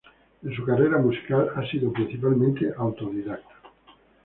[0.43, 3.53] En su carrera musical, ha sido principalmente autodidacta.